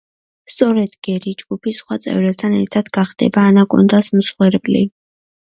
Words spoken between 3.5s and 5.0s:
ანაკონდას მსხვერპლი.